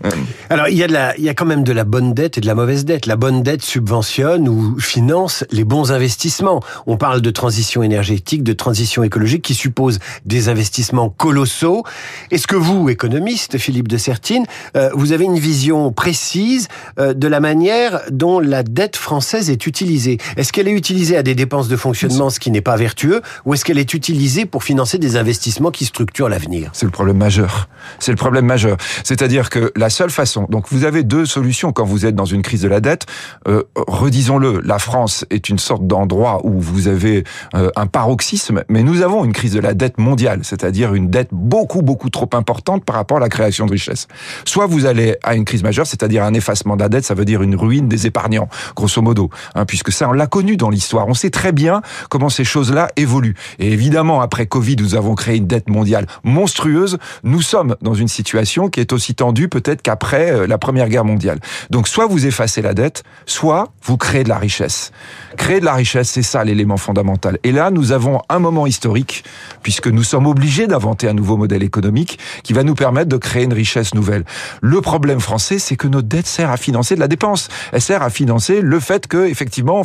Alors, 0.49 0.67
il 0.69 0.77
y, 0.77 0.83
a 0.83 0.87
de 0.87 0.93
la, 0.93 1.15
il 1.17 1.23
y 1.23 1.29
a 1.29 1.33
quand 1.33 1.45
même 1.45 1.63
de 1.63 1.73
la 1.73 1.83
bonne 1.83 2.13
dette 2.13 2.37
et 2.37 2.41
de 2.41 2.47
la 2.47 2.55
mauvaise 2.55 2.85
dette. 2.85 3.05
La 3.05 3.15
bonne 3.15 3.43
dette 3.43 3.61
subventionne 3.61 4.47
ou 4.47 4.79
finance 4.79 5.45
les 5.51 5.63
bons 5.63 5.91
investissements. 5.91 6.61
On 6.87 6.97
parle 6.97 7.21
de 7.21 7.29
transition 7.29 7.83
énergétique, 7.83 8.43
de 8.43 8.53
transition 8.53 9.03
écologique 9.03 9.43
qui 9.43 9.53
suppose 9.53 9.99
des 10.25 10.49
investissements 10.49 11.09
colossaux. 11.09 11.83
Est-ce 12.31 12.47
que 12.47 12.55
vous, 12.55 12.89
économiste, 12.89 13.57
Philippe 13.57 13.87
de 13.87 13.97
Sertine, 13.97 14.45
euh, 14.75 14.89
vous 14.93 15.11
avez 15.11 15.25
une 15.25 15.39
vision 15.39 15.91
précise 15.91 16.67
euh, 16.99 17.13
de 17.13 17.27
la 17.27 17.39
manière 17.39 18.01
dont 18.11 18.39
la 18.39 18.63
dette 18.63 18.95
française 18.95 19.49
est 19.49 19.67
utilisée? 19.67 20.17
Est-ce 20.37 20.53
qu'elle 20.53 20.67
est 20.67 20.73
utilisée 20.73 21.17
à 21.17 21.23
des 21.23 21.35
dépenses 21.35 21.67
de 21.67 21.75
fonctionnement, 21.75 22.29
ce 22.29 22.39
qui 22.39 22.51
n'est 22.51 22.61
pas 22.61 22.75
vertueux, 22.75 23.21
ou 23.45 23.53
est-ce 23.53 23.65
qu'elle 23.65 23.79
est 23.79 23.93
utilisée 23.93 24.45
pour 24.45 24.63
financer 24.63 24.97
des 24.97 25.17
investissements 25.17 25.71
qui 25.71 25.85
structurent 25.85 26.29
l'avenir? 26.29 26.69
C'est 26.73 26.85
le 26.85 26.91
problème 26.91 27.17
majeur. 27.17 27.67
C'est 27.99 28.11
le 28.11 28.17
problème 28.17 28.45
majeur. 28.45 28.77
C'est-à-dire 29.03 29.49
que 29.49 29.71
la 29.75 29.89
seule 29.89 30.09
façon, 30.09 30.45
donc 30.49 30.65
vous 30.69 30.85
avez 30.85 31.03
deux 31.03 31.25
solutions 31.25 31.71
quand 31.71 31.85
vous 31.85 32.05
êtes 32.05 32.15
dans 32.15 32.25
une 32.25 32.41
crise 32.41 32.61
de 32.61 32.67
la 32.67 32.79
dette. 32.79 33.05
Euh, 33.47 33.63
redisons-le, 33.75 34.61
la 34.63 34.79
France 34.79 35.25
est 35.29 35.49
une 35.49 35.59
sorte 35.59 35.85
d'endroit 35.87 36.41
où 36.43 36.59
vous 36.59 36.87
avez 36.87 37.23
euh, 37.55 37.69
un 37.75 37.87
paroxysme, 37.87 38.63
mais 38.69 38.83
nous 38.83 39.01
avons 39.01 39.23
une 39.25 39.33
crise 39.33 39.53
de 39.53 39.59
la 39.59 39.73
dette 39.73 39.97
mondiale, 39.97 40.39
c'est-à-dire 40.43 40.93
une 40.93 41.09
dette 41.09 41.29
beaucoup 41.31 41.81
beaucoup 41.81 42.09
trop 42.09 42.29
importante 42.33 42.85
par 42.85 42.95
rapport 42.95 43.17
à 43.17 43.19
la 43.19 43.29
création 43.29 43.65
de 43.65 43.71
richesse. 43.71 44.07
Soit 44.45 44.65
vous 44.65 44.85
allez 44.85 45.17
à 45.23 45.35
une 45.35 45.45
crise 45.45 45.63
majeure, 45.63 45.87
c'est-à-dire 45.87 46.23
un 46.23 46.33
effacement 46.33 46.75
de 46.75 46.81
la 46.81 46.89
dette, 46.89 47.05
ça 47.05 47.13
veut 47.13 47.25
dire 47.25 47.41
une 47.41 47.55
ruine 47.55 47.87
des 47.87 48.07
épargnants, 48.07 48.47
grosso 48.75 49.01
modo, 49.01 49.29
hein, 49.55 49.65
puisque 49.65 49.91
ça 49.91 50.09
on 50.09 50.13
l'a 50.13 50.27
connu 50.27 50.57
dans 50.57 50.69
l'histoire. 50.69 51.07
On 51.07 51.13
sait 51.13 51.29
très 51.29 51.51
bien 51.51 51.81
comment 52.09 52.29
ces 52.29 52.43
choses-là 52.43 52.89
évoluent. 52.95 53.35
Et 53.59 53.71
évidemment, 53.71 54.21
après 54.21 54.45
Covid, 54.45 54.77
nous 54.77 54.95
avons 54.95 55.15
créé 55.15 55.37
une 55.37 55.47
dette 55.47 55.69
mondiale 55.69 56.07
monstrueuse. 56.23 56.97
Nous 57.23 57.41
sommes 57.41 57.62
dans 57.81 57.93
une 57.93 58.07
situation 58.07 58.69
qui 58.69 58.79
est 58.79 58.93
aussi 58.93 59.15
tendue 59.15 59.49
peut-être 59.49 59.81
qu'après 59.81 60.31
euh, 60.31 60.47
la 60.47 60.57
Première 60.57 60.89
Guerre 60.89 61.05
mondiale. 61.05 61.39
Donc 61.69 61.87
soit 61.87 62.05
vous 62.05 62.25
effacez 62.25 62.61
la 62.61 62.73
dette, 62.73 63.03
soit 63.25 63.71
vous 63.83 63.97
créez 63.97 64.23
de 64.23 64.29
la 64.29 64.37
richesse. 64.37 64.91
Créer 65.37 65.59
de 65.59 65.65
la 65.65 65.73
richesse, 65.73 66.09
c'est 66.09 66.23
ça 66.23 66.43
l'élément 66.43 66.77
fondamental. 66.77 67.39
Et 67.43 67.51
là, 67.51 67.71
nous 67.71 67.91
avons 67.91 68.21
un 68.29 68.39
moment 68.39 68.67
historique, 68.67 69.23
puisque 69.63 69.87
nous 69.87 70.03
sommes 70.03 70.27
obligés 70.27 70.67
d'inventer 70.67 71.07
un 71.07 71.13
nouveau 71.13 71.37
modèle 71.37 71.63
économique 71.63 72.19
qui 72.43 72.53
va 72.53 72.63
nous 72.63 72.75
permettre 72.75 73.09
de 73.09 73.17
créer 73.17 73.43
une 73.43 73.53
richesse 73.53 73.93
nouvelle. 73.93 74.25
Le 74.61 74.81
problème 74.81 75.19
français, 75.19 75.59
c'est 75.59 75.75
que 75.75 75.87
notre 75.87 76.07
dette 76.07 76.27
sert 76.27 76.51
à 76.51 76.57
financer 76.57 76.95
de 76.95 76.99
la 76.99 77.07
dépense. 77.07 77.49
Elle 77.71 77.81
sert 77.81 78.03
à 78.03 78.09
financer 78.09 78.61
le 78.61 78.79
fait 78.79 79.07
que, 79.07 79.27
effectivement, 79.27 79.81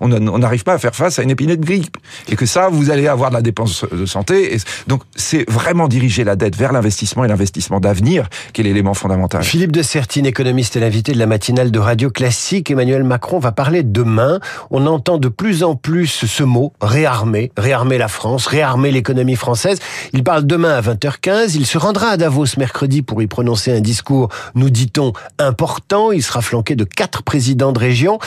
on 0.00 0.08
n'arrive 0.38 0.62
pas 0.62 0.74
à 0.74 0.78
faire 0.78 0.94
face 0.94 1.18
à 1.18 1.22
une 1.22 1.30
épinette 1.30 1.60
de 1.60 1.66
grippe. 1.66 1.96
Et 2.28 2.36
que 2.36 2.46
ça, 2.46 2.68
vous 2.68 2.90
allez 2.90 3.08
avoir 3.08 3.30
de 3.30 3.34
la 3.34 3.42
dépense 3.42 3.84
de 3.90 4.06
santé. 4.06 4.56
Donc, 4.86 5.02
c'est 5.16 5.48
vraiment 5.50 5.88
diriger 5.88 6.24
la 6.24 6.36
dette 6.36 6.56
vers 6.56 6.72
l'investissement 6.72 6.89
l'investissement 6.90 7.24
et 7.24 7.28
l'investissement 7.28 7.78
d'avenir 7.78 8.28
qui 8.52 8.62
est 8.62 8.64
l'élément 8.64 8.94
fondamental. 8.94 9.44
Philippe 9.44 9.70
de 9.70 9.80
Sertine, 9.80 10.26
économiste 10.26 10.74
et 10.74 10.80
l'invité 10.80 11.12
de 11.12 11.18
la 11.20 11.26
matinale 11.26 11.70
de 11.70 11.78
Radio 11.78 12.10
Classique. 12.10 12.68
Emmanuel 12.68 13.04
Macron 13.04 13.38
va 13.38 13.52
parler 13.52 13.84
demain. 13.84 14.40
On 14.72 14.88
entend 14.88 15.18
de 15.18 15.28
plus 15.28 15.62
en 15.62 15.76
plus 15.76 16.26
ce 16.26 16.42
mot, 16.42 16.72
réarmer, 16.80 17.52
réarmer 17.56 17.96
la 17.96 18.08
France, 18.08 18.48
réarmer 18.48 18.90
l'économie 18.90 19.36
française. 19.36 19.78
Il 20.12 20.24
parle 20.24 20.46
demain 20.46 20.70
à 20.70 20.80
20h15. 20.80 21.52
Il 21.54 21.64
se 21.64 21.78
rendra 21.78 22.08
à 22.08 22.16
Davos 22.16 22.56
mercredi 22.58 23.02
pour 23.02 23.22
y 23.22 23.28
prononcer 23.28 23.70
un 23.70 23.80
discours, 23.80 24.28
nous 24.56 24.70
dit-on, 24.70 25.12
important. 25.38 26.10
Il 26.10 26.24
sera 26.24 26.40
flanqué 26.42 26.74
de 26.74 26.82
quatre 26.82 27.22
présidents 27.22 27.70
de 27.70 27.78
région. 27.78 28.18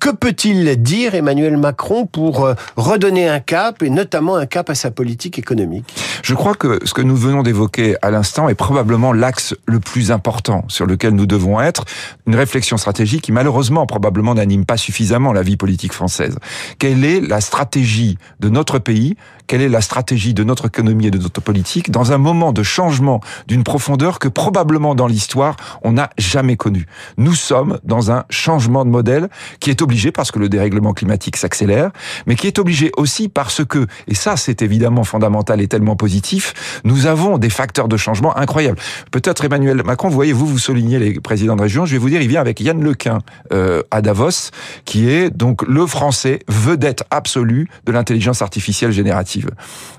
Que 0.00 0.10
peut-il 0.10 0.82
dire, 0.82 1.14
Emmanuel 1.14 1.56
Macron, 1.56 2.04
pour 2.04 2.44
euh, 2.44 2.54
redonner 2.76 3.28
un 3.28 3.38
cap, 3.38 3.80
et 3.84 3.90
notamment 3.90 4.34
un 4.34 4.46
cap 4.46 4.70
à 4.70 4.74
sa 4.74 4.90
politique 4.90 5.38
économique? 5.38 5.94
Je 6.24 6.34
crois 6.34 6.54
que 6.54 6.80
ce 6.84 6.94
que 6.94 7.02
nous 7.02 7.16
venons 7.16 7.42
d'évoquer 7.42 7.96
à 8.08 8.10
l'instant 8.10 8.48
est 8.48 8.54
probablement 8.54 9.12
l'axe 9.12 9.54
le 9.66 9.80
plus 9.80 10.10
important 10.10 10.64
sur 10.68 10.86
lequel 10.86 11.14
nous 11.14 11.26
devons 11.26 11.60
être. 11.60 11.84
Une 12.26 12.34
réflexion 12.34 12.76
stratégique 12.76 13.22
qui 13.22 13.32
malheureusement 13.32 13.86
probablement 13.86 14.34
n'anime 14.34 14.64
pas 14.64 14.76
suffisamment 14.76 15.32
la 15.32 15.42
vie 15.42 15.56
politique 15.56 15.92
française. 15.92 16.38
Quelle 16.78 17.04
est 17.04 17.20
la 17.20 17.40
stratégie 17.40 18.18
de 18.40 18.48
notre 18.48 18.78
pays 18.78 19.16
Quelle 19.48 19.62
est 19.62 19.70
la 19.70 19.80
stratégie 19.80 20.34
de 20.34 20.44
notre 20.44 20.66
économie 20.66 21.06
et 21.06 21.10
de 21.10 21.16
notre 21.16 21.40
politique 21.40 21.90
dans 21.90 22.12
un 22.12 22.18
moment 22.18 22.52
de 22.52 22.62
changement 22.62 23.22
d'une 23.46 23.64
profondeur 23.64 24.18
que 24.18 24.28
probablement 24.28 24.94
dans 24.94 25.06
l'histoire 25.06 25.56
on 25.82 25.92
n'a 25.92 26.10
jamais 26.18 26.56
connu 26.56 26.84
Nous 27.16 27.32
sommes 27.32 27.78
dans 27.82 28.12
un 28.12 28.24
changement 28.28 28.84
de 28.84 28.90
modèle 28.90 29.30
qui 29.58 29.70
est 29.70 29.80
obligé 29.80 30.12
parce 30.12 30.30
que 30.30 30.38
le 30.38 30.50
dérèglement 30.50 30.92
climatique 30.92 31.38
s'accélère, 31.38 31.92
mais 32.26 32.36
qui 32.36 32.46
est 32.46 32.58
obligé 32.58 32.92
aussi 32.98 33.30
parce 33.30 33.64
que, 33.64 33.86
et 34.06 34.14
ça 34.14 34.36
c'est 34.36 34.60
évidemment 34.60 35.02
fondamental 35.02 35.62
et 35.62 35.66
tellement 35.66 35.96
positif, 35.96 36.82
nous 36.84 37.06
avons 37.06 37.38
des 37.38 37.50
facteurs 37.50 37.88
de 37.88 37.96
changement 37.96 38.36
incroyable. 38.36 38.78
Peut-être 39.12 39.46
Emmanuel 39.46 39.82
Macron, 39.82 40.08
vous 40.08 40.14
voyez, 40.14 40.34
vous, 40.34 40.46
vous 40.46 40.58
soulignez 40.58 40.98
les 40.98 41.20
présidents 41.20 41.56
de 41.56 41.62
région, 41.62 41.86
je 41.86 41.92
vais 41.92 41.98
vous 41.98 42.10
dire, 42.10 42.20
il 42.20 42.28
vient 42.28 42.42
avec 42.42 42.60
Yann 42.60 42.82
Lequin 42.82 43.20
euh, 43.54 43.82
à 43.90 44.02
Davos, 44.02 44.50
qui 44.84 45.08
est 45.08 45.30
donc 45.30 45.66
le 45.66 45.86
français 45.86 46.40
vedette 46.48 47.04
absolue 47.10 47.68
de 47.86 47.92
l'intelligence 47.92 48.42
artificielle 48.42 48.92
générative. 48.92 49.37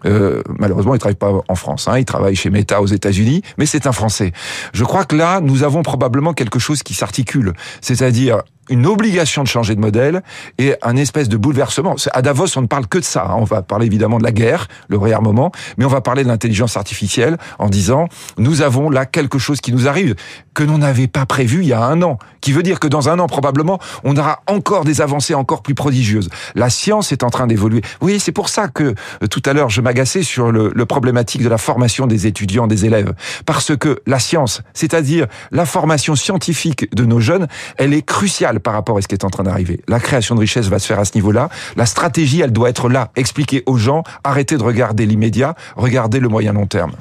Euh, 0.05 0.41
malheureusement, 0.57 0.95
il 0.95 0.99
travaille 0.99 1.15
pas 1.15 1.31
en 1.47 1.55
France, 1.55 1.87
hein, 1.87 1.97
il 1.97 2.05
travaille 2.05 2.35
chez 2.35 2.49
Meta 2.49 2.81
aux 2.81 2.87
États-Unis, 2.87 3.41
mais 3.57 3.65
c'est 3.65 3.87
un 3.87 3.91
français. 3.91 4.31
Je 4.73 4.83
crois 4.83 5.05
que 5.05 5.15
là, 5.15 5.41
nous 5.41 5.63
avons 5.63 5.83
probablement 5.83 6.33
quelque 6.33 6.59
chose 6.59 6.83
qui 6.83 6.93
s'articule, 6.93 7.53
c'est-à-dire 7.81 8.43
une 8.69 8.85
obligation 8.85 9.43
de 9.43 9.47
changer 9.47 9.75
de 9.75 9.81
modèle 9.81 10.23
et 10.57 10.75
un 10.81 10.95
espèce 10.95 11.29
de 11.29 11.37
bouleversement. 11.37 11.95
À 12.13 12.21
Davos, 12.21 12.57
on 12.57 12.61
ne 12.61 12.67
parle 12.67 12.87
que 12.87 12.97
de 12.97 13.03
ça. 13.03 13.25
Hein. 13.29 13.35
On 13.37 13.43
va 13.43 13.61
parler 13.61 13.85
évidemment 13.85 14.17
de 14.17 14.23
la 14.23 14.31
guerre, 14.31 14.67
le 14.87 14.97
réarmement, 14.97 15.51
mais 15.77 15.85
on 15.85 15.89
va 15.89 16.01
parler 16.01 16.23
de 16.23 16.27
l'intelligence 16.27 16.77
artificielle 16.77 17.37
en 17.57 17.69
disant 17.69 18.07
nous 18.37 18.61
avons 18.61 18.89
là 18.89 19.05
quelque 19.05 19.39
chose 19.39 19.61
qui 19.61 19.71
nous 19.71 19.87
arrive 19.87 20.15
que 20.53 20.63
l'on 20.63 20.79
n'avait 20.79 21.07
pas 21.07 21.25
prévu 21.25 21.61
il 21.61 21.67
y 21.67 21.73
a 21.73 21.83
un 21.83 22.01
an, 22.01 22.17
qui 22.41 22.51
veut 22.51 22.63
dire 22.63 22.79
que 22.79 22.87
dans 22.87 23.09
un 23.09 23.19
an 23.19 23.27
probablement 23.27 23.79
on 24.03 24.15
aura 24.17 24.41
encore 24.47 24.83
des 24.83 25.01
avancées 25.01 25.33
encore 25.33 25.61
plus 25.61 25.75
prodigieuses. 25.75 26.29
La 26.55 26.69
science 26.69 27.11
est 27.11 27.23
en 27.23 27.29
train 27.29 27.47
d'évoluer. 27.47 27.81
Oui, 28.01 28.19
c'est 28.19 28.31
pour 28.31 28.49
ça 28.49 28.67
que 28.67 28.95
euh, 29.23 29.27
tout 29.29 29.41
à 29.45 29.53
l'heure 29.53 29.69
je 29.69 29.81
m'agaçais 29.81 30.23
sur 30.23 30.51
le, 30.51 30.71
le 30.73 30.85
problématique 30.85 31.43
de 31.43 31.49
la 31.49 31.57
formation 31.57 32.07
des 32.07 32.27
étudiants, 32.27 32.67
des 32.67 32.85
élèves, 32.85 33.13
parce 33.45 33.75
que 33.77 34.01
la 34.05 34.19
science, 34.19 34.61
c'est-à-dire 34.73 35.27
la 35.51 35.65
formation 35.65 36.15
scientifique 36.15 36.93
de 36.95 37.05
nos 37.05 37.19
jeunes, 37.19 37.47
elle 37.77 37.93
est 37.93 38.01
cruciale 38.01 38.58
par 38.59 38.73
rapport 38.73 38.97
à 38.97 39.01
ce 39.01 39.07
qui 39.07 39.15
est 39.15 39.23
en 39.23 39.29
train 39.29 39.43
d'arriver. 39.43 39.81
La 39.87 39.99
création 39.99 40.35
de 40.35 40.39
richesse 40.39 40.67
va 40.67 40.79
se 40.79 40.87
faire 40.87 40.99
à 40.99 41.05
ce 41.05 41.15
niveau-là. 41.15 41.49
La 41.75 41.85
stratégie, 41.85 42.41
elle 42.41 42.51
doit 42.51 42.69
être 42.69 42.89
là, 42.89 43.11
expliquer 43.15 43.63
aux 43.65 43.77
gens, 43.77 44.03
arrêter 44.23 44.57
de 44.57 44.63
regarder 44.63 45.05
l'immédiat, 45.05 45.55
regarder 45.75 46.19
le 46.19 46.29
moyen 46.29 46.53
long 46.53 46.67
terme. 46.67 46.91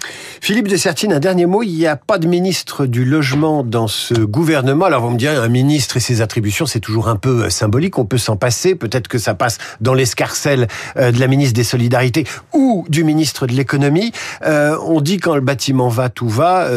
Philippe 0.41 0.69
de 0.69 0.77
Sertine, 0.77 1.13
un 1.13 1.21
dernier 1.21 1.47
mot. 1.47 1.63
Il 1.63 1.77
n'y 1.77 1.87
a 1.87 1.97
pas 1.97 2.19
de 2.19 2.27
ministre 2.27 2.87
du 2.87 3.05
logement 3.05 3.65
dans 3.65 3.89
ce 3.89 4.15
gouvernement. 4.15 4.87
Alors 4.87 5.03
vous 5.03 5.11
me 5.11 5.19
direz, 5.19 5.37
un 5.37 5.49
ministre 5.49 5.97
et 5.97 6.01
ses 6.01 6.21
attributions, 6.21 6.67
c'est 6.67 6.81
toujours 6.81 7.09
un 7.09 7.17
peu 7.17 7.45
euh, 7.45 7.51
symbolique. 7.51 7.99
On 7.99 8.05
peut 8.05 8.19
s'en 8.19 8.37
passer. 8.37 8.75
Peut-être 8.75 9.09
que 9.09 9.19
ça 9.19 9.35
passe 9.35 9.59
dans 9.81 9.95
l'escarcelle 9.95 10.69
euh, 10.97 11.13
de 11.13 11.21
la 11.21 11.27
ministre 11.27 11.55
des 11.55 11.65
Solidarités 11.65 12.25
ou 12.53 12.85
du 12.89 13.05
ministre 13.05 13.47
de 13.47 13.53
l'économie. 13.53 14.13
Euh, 14.45 14.77
on 14.85 15.01
dit 15.01 15.19
quand 15.19 15.35
le 15.35 15.41
bâtiment 15.41 15.89
va, 15.89 16.09
tout 16.09 16.29
va. 16.29 16.69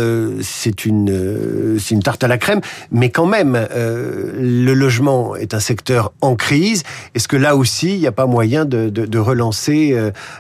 C'est 0.42 0.86
une, 0.86 1.78
c'est 1.80 1.96
une 1.96 2.04
tarte 2.04 2.24
à 2.24 2.28
la 2.28 2.38
crème. 2.38 2.62
Mais 2.92 3.10
quand 3.10 3.26
même, 3.26 3.56
euh, 3.72 4.32
le 4.72 4.80
logement 4.80 5.36
est 5.36 5.54
un 5.54 5.60
secteur 5.60 6.14
en 6.22 6.36
crise. 6.36 6.84
Est-ce 7.14 7.28
que 7.28 7.36
là 7.36 7.56
aussi, 7.56 7.94
il 7.94 8.00
n'y 8.00 8.08
a 8.08 8.12
pas 8.12 8.26
moyen 8.26 8.64
de, 8.66 8.90
de, 8.90 9.06
de 9.06 9.20
relancer, 9.20 9.98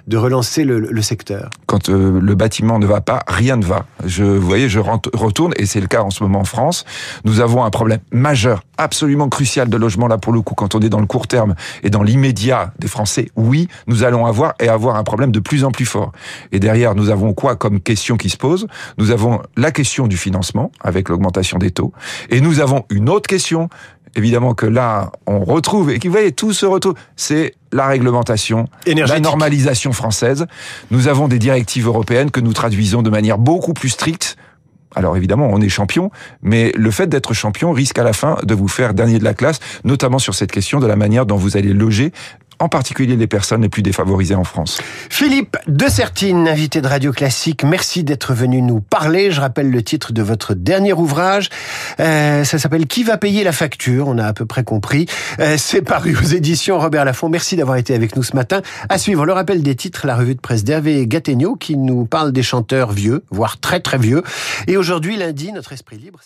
de 0.08 0.18
relancer 0.18 0.64
le, 0.64 0.80
le 0.80 1.02
secteur? 1.02 1.50
Quand 1.66 1.90
le 1.90 2.36
bâtiment 2.36 2.80
ne 2.80 2.86
va 2.86 3.02
pas, 3.02 3.24
rien 3.28 3.58
ne 3.58 3.66
va. 3.66 3.86
Je, 4.06 4.24
vous 4.24 4.48
voyez, 4.48 4.70
je 4.70 4.80
retourne, 4.80 5.54
et 5.58 5.66
c'est 5.66 5.82
le 5.82 5.88
cas 5.88 6.02
en 6.02 6.12
ce 6.12 6.24
moment 6.24 6.40
en 6.40 6.46
France. 6.46 6.86
Nous 7.26 7.42
avons 7.42 7.64
un 7.66 7.70
problème 7.70 8.00
majeur, 8.12 8.64
absolument 8.78 9.28
crucial 9.28 9.70
de 9.70 9.78
logement 9.78 10.08
là 10.08 10.18
pour 10.18 10.32
le 10.32 10.42
coup. 10.42 10.56
Quand 10.56 10.76
on 10.76 10.80
est 10.80 10.90
dans 10.90 11.02
le 11.02 11.08
court 11.08 11.28
terme 11.28 11.56
et 11.84 11.90
dans 11.90 12.04
l'immédiat 12.04 12.74
des 12.80 12.88
Français, 12.88 13.30
oui, 13.36 13.68
nous 13.88 14.04
allons 14.04 14.26
avoir 14.26 14.54
et 14.60 14.70
avoir 14.70 14.96
un 14.96 15.04
problème 15.04 15.32
de 15.32 15.40
plus 15.40 15.64
en 15.66 15.72
plus 15.72 15.86
fort. 15.86 16.14
Et 16.52 16.60
derrière, 16.60 16.96
nous 16.96 17.10
avons 17.10 17.34
quoi 17.34 17.56
comme 17.58 17.82
question 17.82 18.16
qui 18.16 18.30
se 18.30 18.38
pose? 18.38 18.68
Nous 18.98 19.12
avons 19.12 19.42
la 19.58 19.72
question 19.72 20.08
du 20.08 20.18
financement 20.18 20.72
avec 20.82 21.10
l'augmentation 21.10 21.58
des 21.58 21.72
taux, 21.72 21.92
et 22.30 22.40
nous 22.40 22.60
avons 22.62 22.86
une 22.90 23.10
autre 23.10 23.28
question 23.28 23.70
évidemment 24.15 24.53
que 24.53 24.65
là, 24.65 25.12
on 25.27 25.44
retrouve, 25.44 25.91
et 25.91 26.00
qui, 26.00 26.08
vous 26.08 26.13
voyez, 26.13 26.32
tout 26.32 26.53
se 26.53 26.65
retrouve, 26.65 26.96
c'est 27.15 27.56
la 27.72 27.88
réglementation, 27.88 28.68
la 28.86 29.20
normalisation 29.20 29.94
française. 29.94 30.46
Nous 30.89 31.08
avons 31.08 31.27
des 31.27 31.39
directives 31.39 31.88
européennes 31.88 32.32
que 32.32 32.39
nous 32.39 32.53
traduisons 32.53 33.01
de 33.01 33.10
manière 33.10 33.38
beaucoup 33.38 33.74
plus 33.74 33.89
stricte. 33.89 34.38
Alors 34.94 35.15
évidemment, 35.15 35.48
on 35.50 35.62
est 35.62 35.70
champion, 35.70 36.12
mais 36.41 36.74
le 36.75 36.91
fait 36.91 37.08
d'être 37.08 37.34
champion 37.34 37.72
risque 37.72 37.98
à 37.98 38.03
la 38.03 38.12
fin 38.12 38.38
de 38.44 38.53
vous 38.53 38.68
faire 38.68 38.94
dernier 38.94 39.20
de 39.20 39.24
la 39.24 39.34
classe, 39.34 39.60
notamment 39.86 40.20
sur 40.20 40.36
cette 40.36 40.51
question 40.51 40.80
de 40.80 40.88
la 40.88 40.98
manière 40.98 41.25
dont 41.25 41.38
vous 41.38 41.56
allez 41.56 41.74
loger 41.74 42.12
en 42.62 42.70
particulier 42.70 43.15
les 43.15 43.27
personnes 43.27 43.63
les 43.63 43.70
plus 43.70 43.82
défavorisées 43.82 44.36
en 44.36 44.44
France. 44.44 44.80
Philippe 45.10 45.58
de 45.68 45.88
Sertine, 45.88 46.48
invité 46.48 46.82
de 46.82 46.88
Radio 46.88 47.12
Classique, 47.12 47.63
merci 47.63 48.03
d'être 48.03 48.34
venu 48.34 48.62
nous 48.62 48.82
parler. 48.82 49.32
Je 49.32 49.41
rappelle 49.41 49.70
le 49.70 49.84
titre 49.84 50.13
de 50.13 50.22
votre 50.22 50.53
dernier 50.53 50.94
ouvrage. 50.94 51.50
Euh, 52.00 52.44
ça 52.44 52.60
s'appelle 52.60 52.86
Qui 52.86 53.03
va 53.03 53.18
payer 53.18 53.44
la 53.44 53.51
facture? 53.51 54.08
On 54.08 54.18
a 54.18 54.25
à 54.25 54.34
peu 54.34 54.46
près 54.46 54.63
compris. 54.63 55.08
Euh, 55.39 55.56
C'est 55.58 55.82
paru 55.82 56.15
aux 56.15 56.27
éditions 56.27 56.80
Robert 56.80 57.03
Laffont. 57.03 57.30
Merci 57.30 57.56
d'avoir 57.56 57.77
été 57.77 57.96
avec 57.96 58.15
nous 58.15 58.24
ce 58.24 58.36
matin. 58.36 58.62
À 58.89 58.98
suivre 58.98 59.25
le 59.25 59.34
rappel 59.34 59.63
des 59.63 59.75
titres, 59.75 60.06
la 60.06 60.15
revue 60.15 60.36
de 60.36 60.41
presse 60.41 60.63
d'Hervé 60.63 61.08
Gattegno 61.08 61.56
qui 61.56 61.77
nous 61.77 62.06
parle 62.06 62.32
des 62.32 62.44
chanteurs 62.44 62.91
vieux, 62.91 63.24
voire 63.32 63.60
très 63.60 63.80
très 63.80 63.98
vieux. 63.98 64.24
Et 64.68 64.77
aujourd'hui, 64.77 65.18
lundi, 65.18 65.51
notre 65.51 65.74
esprit 65.74 65.98
libre, 65.98 66.20